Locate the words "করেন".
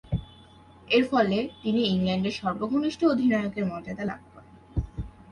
4.33-4.53